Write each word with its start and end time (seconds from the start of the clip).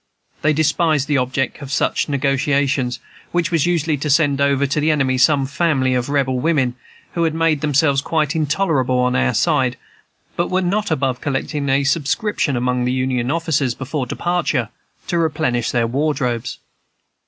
They 0.41 0.51
despised 0.51 1.07
the 1.07 1.19
object 1.19 1.61
of 1.61 1.71
such 1.71 2.09
negotiations, 2.09 2.99
which 3.31 3.51
was 3.51 3.67
usually 3.67 3.97
to 3.97 4.09
send 4.09 4.41
over 4.41 4.65
to 4.65 4.79
the 4.79 4.89
enemy 4.89 5.19
some 5.19 5.45
family 5.45 5.93
of 5.93 6.09
Rebel 6.09 6.39
women 6.39 6.73
who 7.13 7.21
had 7.23 7.35
made 7.35 7.61
themselves 7.61 8.01
quite 8.01 8.35
intolerable 8.35 8.97
on 8.97 9.15
our 9.15 9.35
side, 9.35 9.77
but 10.35 10.49
were 10.49 10.63
not 10.63 10.89
above 10.89 11.21
collecting 11.21 11.69
a 11.69 11.83
subscription 11.83 12.55
among 12.57 12.85
the 12.85 12.91
Union 12.93 13.29
officers, 13.29 13.75
before 13.75 14.07
departure, 14.07 14.69
to 15.05 15.19
replenish 15.19 15.69
their 15.69 15.85
wardrobes. 15.85 16.57